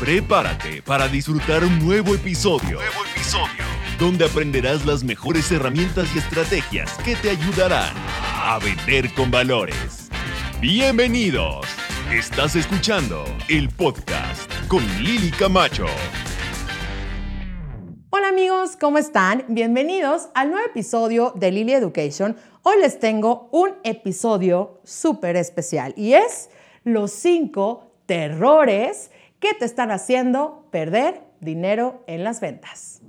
Prepárate 0.00 0.80
para 0.80 1.08
disfrutar 1.08 1.62
un 1.62 1.78
nuevo 1.78 2.14
episodio. 2.14 2.78
Nuevo 2.78 3.04
episodio. 3.14 3.64
Donde 3.98 4.24
aprenderás 4.24 4.86
las 4.86 5.04
mejores 5.04 5.52
herramientas 5.52 6.08
y 6.14 6.20
estrategias 6.20 6.96
que 7.04 7.16
te 7.16 7.28
ayudarán 7.28 7.94
a 8.42 8.58
vender 8.64 9.12
con 9.12 9.30
valores. 9.30 10.08
Bienvenidos. 10.58 11.66
Estás 12.10 12.56
escuchando 12.56 13.26
el 13.50 13.68
podcast 13.68 14.50
con 14.68 14.82
Lili 15.02 15.30
Camacho. 15.32 15.84
Hola 18.08 18.28
amigos, 18.28 18.78
¿cómo 18.80 18.96
están? 18.96 19.44
Bienvenidos 19.48 20.30
al 20.34 20.48
nuevo 20.48 20.64
episodio 20.64 21.34
de 21.36 21.52
Lili 21.52 21.74
Education. 21.74 22.38
Hoy 22.62 22.78
les 22.80 22.98
tengo 22.98 23.50
un 23.52 23.72
episodio 23.84 24.80
súper 24.82 25.36
especial 25.36 25.92
y 25.94 26.14
es 26.14 26.48
los 26.84 27.12
cinco 27.12 27.92
terrores 28.06 29.10
que 29.40 29.54
te 29.54 29.64
están 29.64 29.90
haciendo 29.90 30.66
perder 30.70 31.22
dinero 31.40 32.04
en 32.06 32.22
las 32.24 32.40
ventas. 32.40 33.00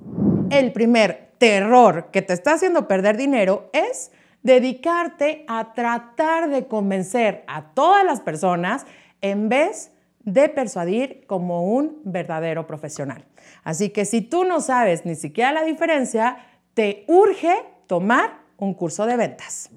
El 0.49 0.71
primer 0.71 1.31
terror 1.37 2.09
que 2.11 2.21
te 2.21 2.33
está 2.33 2.53
haciendo 2.53 2.87
perder 2.87 3.17
dinero 3.17 3.69
es 3.73 4.11
dedicarte 4.43 5.45
a 5.47 5.73
tratar 5.73 6.49
de 6.49 6.67
convencer 6.67 7.43
a 7.47 7.73
todas 7.73 8.03
las 8.03 8.21
personas 8.21 8.85
en 9.21 9.49
vez 9.49 9.91
de 10.23 10.49
persuadir 10.49 11.25
como 11.27 11.73
un 11.73 11.99
verdadero 12.03 12.67
profesional. 12.67 13.25
Así 13.63 13.89
que 13.89 14.05
si 14.05 14.21
tú 14.21 14.45
no 14.45 14.61
sabes 14.61 15.05
ni 15.05 15.15
siquiera 15.15 15.51
la 15.51 15.63
diferencia, 15.63 16.37
te 16.73 17.05
urge 17.07 17.55
tomar 17.87 18.41
un 18.57 18.73
curso 18.73 19.05
de 19.05 19.17
ventas. 19.17 19.71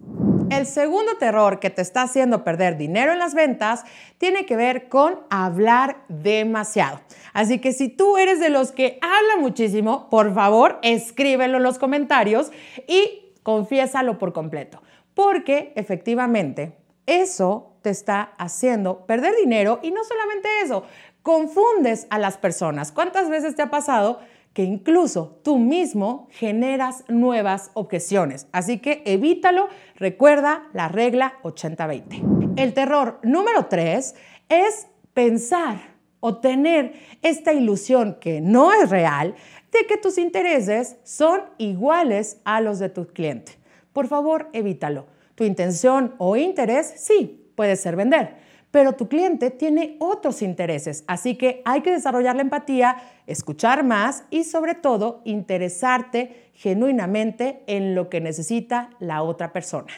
El 0.51 0.66
segundo 0.66 1.16
terror 1.16 1.59
que 1.59 1.71
te 1.71 1.83
está 1.83 2.03
haciendo 2.03 2.45
perder 2.45 2.77
dinero 2.77 3.12
en 3.12 3.19
las 3.19 3.34
ventas 3.34 3.84
tiene 4.19 4.45
que 4.45 4.57
ver 4.57 4.89
con 4.89 5.20
hablar 5.30 6.05
demasiado. 6.09 7.01
Así 7.33 7.61
que 7.61 7.73
si 7.73 7.89
tú 7.89 8.19
eres 8.19 8.41
de 8.41 8.51
los 8.51 8.70
que 8.73 8.98
habla 9.01 9.41
muchísimo, 9.41 10.09
por 10.11 10.34
favor, 10.34 10.78
escríbelo 10.83 11.56
en 11.56 11.62
los 11.62 11.78
comentarios 11.78 12.53
y 12.86 13.33
confiésalo 13.42 14.19
por 14.19 14.33
completo. 14.33 14.83
Porque 15.14 15.73
efectivamente 15.77 16.77
eso 17.06 17.73
te 17.83 17.91
está 17.91 18.33
haciendo 18.39 19.06
perder 19.06 19.34
dinero 19.36 19.81
y 19.83 19.91
no 19.91 20.05
solamente 20.05 20.48
eso, 20.62 20.84
confundes 21.23 22.06
a 22.11 22.19
las 22.19 22.36
personas. 22.36 22.92
¿Cuántas 22.92 23.31
veces 23.31 23.56
te 23.56 23.62
ha 23.62 23.70
pasado 23.70 24.20
que 24.55 24.62
incluso 24.62 25.41
tú 25.42 25.58
mismo 25.58 26.28
generas 26.30 27.05
nuevas 27.08 27.70
objeciones. 27.74 28.47
Así 28.52 28.78
que 28.78 29.02
evítalo, 29.05 29.69
recuerda 29.96 30.69
la 30.72 30.88
regla 30.88 31.34
80-20. 31.42 32.55
El 32.56 32.72
terror 32.72 33.19
número 33.24 33.66
3 33.66 34.14
es 34.48 34.86
pensar 35.12 35.94
o 36.20 36.38
tener 36.38 36.94
esta 37.20 37.52
ilusión 37.52 38.16
que 38.20 38.41
no 38.41 38.72
es 38.72 38.88
real 38.88 39.34
de 39.72 39.86
que 39.86 39.98
tus 39.98 40.19
intereses 40.19 40.96
son 41.02 41.42
iguales 41.58 42.41
a 42.44 42.61
los 42.61 42.78
de 42.78 42.89
tu 42.89 43.08
cliente. 43.08 43.58
Por 43.92 44.06
favor, 44.06 44.48
evítalo. 44.52 45.06
Tu 45.34 45.44
intención 45.44 46.14
o 46.18 46.36
interés 46.36 46.94
sí 46.96 47.50
puede 47.56 47.74
ser 47.74 47.96
vender, 47.96 48.36
pero 48.75 48.94
tu 48.94 49.06
cliente 49.06 49.53
tiene 49.53 49.94
otros 50.00 50.42
intereses, 50.42 51.05
así 51.06 51.36
que 51.36 51.62
hay 51.64 51.83
que 51.83 51.92
desarrollar 51.92 52.34
la 52.34 52.42
empatía, 52.42 52.97
escuchar 53.28 53.84
más 53.84 54.25
y 54.30 54.42
sobre 54.42 54.75
todo 54.75 55.20
interesarte 55.22 56.50
genuinamente 56.55 57.62
en 57.69 57.95
lo 57.95 58.11
que 58.11 58.20
necesita 58.20 58.91
la 58.98 59.22
otra 59.22 59.52
persona. 59.52 59.92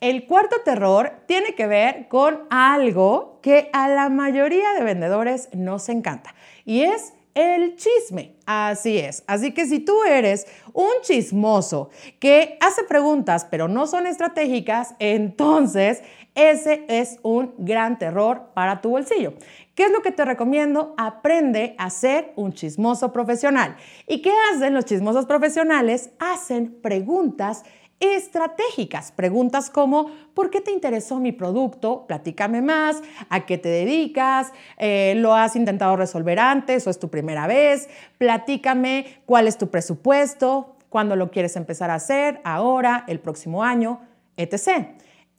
El 0.00 0.26
cuarto 0.26 0.62
terror 0.64 1.12
tiene 1.26 1.54
que 1.54 1.66
ver 1.66 2.08
con 2.08 2.44
algo 2.48 3.38
que 3.42 3.68
a 3.74 3.86
la 3.86 4.08
mayoría 4.08 4.72
de 4.72 4.84
vendedores 4.84 5.50
nos 5.52 5.90
encanta 5.90 6.34
y 6.64 6.84
es 6.84 7.12
el 7.34 7.76
chisme. 7.76 8.34
Así 8.46 8.98
es. 8.98 9.24
Así 9.26 9.52
que 9.52 9.66
si 9.66 9.80
tú 9.80 10.02
eres 10.04 10.46
un 10.72 10.90
chismoso 11.02 11.90
que 12.18 12.58
hace 12.60 12.84
preguntas 12.84 13.46
pero 13.50 13.68
no 13.68 13.86
son 13.86 14.06
estratégicas, 14.06 14.94
entonces 14.98 16.02
ese 16.34 16.84
es 16.88 17.18
un 17.22 17.54
gran 17.58 17.98
terror 17.98 18.50
para 18.54 18.80
tu 18.80 18.90
bolsillo. 18.90 19.34
¿Qué 19.74 19.84
es 19.84 19.92
lo 19.92 20.02
que 20.02 20.12
te 20.12 20.24
recomiendo? 20.24 20.94
Aprende 20.98 21.74
a 21.78 21.88
ser 21.88 22.32
un 22.36 22.52
chismoso 22.52 23.12
profesional. 23.12 23.76
¿Y 24.06 24.20
qué 24.20 24.32
hacen 24.52 24.74
los 24.74 24.84
chismosos 24.84 25.26
profesionales? 25.26 26.10
Hacen 26.18 26.78
preguntas 26.82 27.64
estratégicas. 28.02 29.12
Preguntas 29.12 29.70
como, 29.70 30.10
¿por 30.34 30.50
qué 30.50 30.60
te 30.60 30.72
interesó 30.72 31.20
mi 31.20 31.30
producto? 31.30 32.04
Platícame 32.08 32.60
más, 32.60 33.00
¿a 33.30 33.46
qué 33.46 33.58
te 33.58 33.68
dedicas? 33.68 34.52
Eh, 34.76 35.14
¿Lo 35.16 35.34
has 35.34 35.54
intentado 35.54 35.94
resolver 35.94 36.40
antes 36.40 36.84
o 36.86 36.90
es 36.90 36.98
tu 36.98 37.10
primera 37.10 37.46
vez? 37.46 37.88
Platícame 38.18 39.22
cuál 39.24 39.46
es 39.46 39.56
tu 39.56 39.70
presupuesto, 39.70 40.74
cuándo 40.88 41.14
lo 41.14 41.30
quieres 41.30 41.54
empezar 41.54 41.90
a 41.90 41.94
hacer, 41.94 42.40
ahora, 42.42 43.04
el 43.06 43.20
próximo 43.20 43.62
año, 43.62 44.00
etc. 44.36 44.88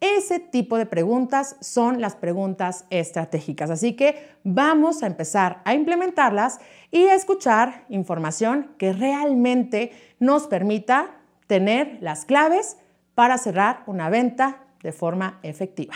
Ese 0.00 0.40
tipo 0.40 0.78
de 0.78 0.86
preguntas 0.86 1.56
son 1.60 2.00
las 2.00 2.16
preguntas 2.16 2.86
estratégicas. 2.88 3.68
Así 3.68 3.92
que 3.92 4.26
vamos 4.42 5.02
a 5.02 5.06
empezar 5.06 5.60
a 5.66 5.74
implementarlas 5.74 6.60
y 6.90 7.04
a 7.04 7.14
escuchar 7.14 7.84
información 7.90 8.70
que 8.78 8.94
realmente 8.94 9.92
nos 10.18 10.46
permita 10.46 11.20
tener 11.46 11.98
las 12.00 12.24
claves 12.24 12.76
para 13.14 13.38
cerrar 13.38 13.82
una 13.86 14.08
venta 14.10 14.64
de 14.82 14.92
forma 14.92 15.38
efectiva. 15.42 15.94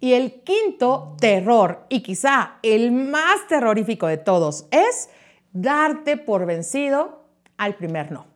Y 0.00 0.12
el 0.14 0.42
quinto 0.42 1.16
terror, 1.20 1.84
y 1.88 2.02
quizá 2.02 2.58
el 2.62 2.92
más 2.92 3.46
terrorífico 3.48 4.06
de 4.06 4.16
todos, 4.16 4.66
es 4.70 5.10
darte 5.52 6.16
por 6.16 6.46
vencido 6.46 7.24
al 7.56 7.74
primer 7.74 8.12
no. 8.12 8.26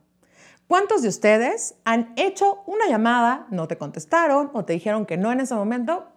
¿Cuántos 0.67 1.01
de 1.03 1.09
ustedes 1.09 1.75
han 1.85 2.13
hecho 2.15 2.63
una 2.65 2.87
llamada, 2.87 3.47
no 3.49 3.67
te 3.67 3.77
contestaron 3.77 4.49
o 4.53 4.65
te 4.65 4.73
dijeron 4.73 5.05
que 5.05 5.17
no 5.17 5.31
en 5.31 5.39
ese 5.39 5.55
momento 5.55 6.07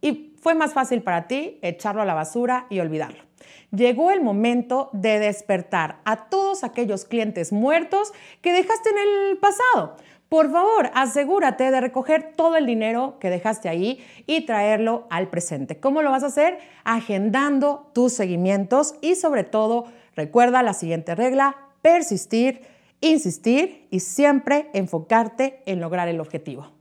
y 0.00 0.34
fue 0.40 0.54
más 0.54 0.72
fácil 0.72 1.02
para 1.02 1.26
ti 1.26 1.58
echarlo 1.62 2.02
a 2.02 2.06
la 2.06 2.14
basura 2.14 2.66
y 2.70 2.80
olvidarlo? 2.80 3.29
Llegó 3.70 4.10
el 4.10 4.20
momento 4.20 4.90
de 4.92 5.18
despertar 5.18 6.00
a 6.04 6.28
todos 6.28 6.64
aquellos 6.64 7.04
clientes 7.04 7.52
muertos 7.52 8.12
que 8.40 8.52
dejaste 8.52 8.90
en 8.90 8.96
el 8.98 9.38
pasado. 9.38 9.96
Por 10.28 10.50
favor, 10.50 10.90
asegúrate 10.94 11.70
de 11.70 11.80
recoger 11.80 12.32
todo 12.36 12.56
el 12.56 12.66
dinero 12.66 13.16
que 13.20 13.30
dejaste 13.30 13.68
ahí 13.68 14.04
y 14.26 14.46
traerlo 14.46 15.06
al 15.10 15.28
presente. 15.28 15.80
¿Cómo 15.80 16.02
lo 16.02 16.10
vas 16.10 16.22
a 16.22 16.28
hacer? 16.28 16.58
Agendando 16.84 17.90
tus 17.94 18.12
seguimientos 18.12 18.94
y 19.00 19.16
sobre 19.16 19.44
todo, 19.44 19.86
recuerda 20.14 20.62
la 20.62 20.72
siguiente 20.72 21.14
regla, 21.14 21.56
persistir 21.82 22.62
insistir 23.00 23.86
y 23.90 24.00
siempre 24.00 24.68
enfocarte 24.72 25.62
en 25.66 25.80
lograr 25.80 26.08
el 26.08 26.20
objetivo. 26.20 26.79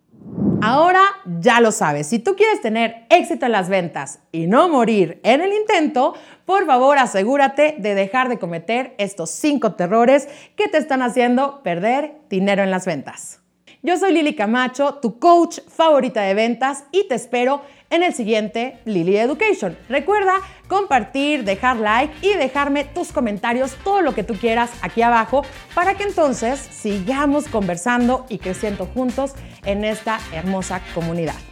Ahora 0.61 1.01
ya 1.39 1.61
lo 1.61 1.71
sabes, 1.71 2.07
si 2.07 2.19
tú 2.19 2.35
quieres 2.35 2.61
tener 2.61 3.05
éxito 3.09 3.45
en 3.45 3.53
las 3.53 3.69
ventas 3.69 4.19
y 4.33 4.47
no 4.47 4.67
morir 4.67 5.21
en 5.23 5.39
el 5.39 5.53
intento, 5.53 6.15
por 6.45 6.65
favor 6.65 6.97
asegúrate 6.97 7.75
de 7.77 7.95
dejar 7.95 8.27
de 8.27 8.39
cometer 8.39 8.93
estos 8.97 9.29
cinco 9.29 9.75
terrores 9.75 10.27
que 10.57 10.67
te 10.67 10.77
están 10.77 11.01
haciendo 11.01 11.63
perder 11.63 12.15
dinero 12.29 12.61
en 12.61 12.71
las 12.71 12.85
ventas. 12.85 13.39
Yo 13.81 13.97
soy 13.97 14.11
Lili 14.11 14.35
Camacho, 14.35 14.95
tu 14.95 15.19
coach 15.19 15.59
favorita 15.69 16.21
de 16.23 16.33
ventas 16.33 16.83
y 16.91 17.07
te 17.07 17.15
espero 17.15 17.61
en 17.89 18.03
el 18.03 18.13
siguiente 18.13 18.77
Lili 18.83 19.15
Education. 19.15 19.77
Recuerda 19.87 20.33
compartir, 20.67 21.45
dejar 21.45 21.77
like 21.77 22.13
y 22.21 22.33
dejarme 22.33 22.83
tus 22.83 23.13
comentarios, 23.13 23.77
todo 23.85 24.01
lo 24.01 24.13
que 24.13 24.25
tú 24.25 24.33
quieras 24.33 24.71
aquí 24.81 25.01
abajo, 25.01 25.45
para 25.73 25.95
que 25.95 26.03
entonces 26.03 26.59
sigamos 26.59 27.47
conversando 27.47 28.25
y 28.27 28.39
creciendo 28.39 28.85
juntos 28.85 29.31
en 29.63 29.85
esta 29.85 30.19
hermosa 30.33 30.81
comunidad. 30.93 31.48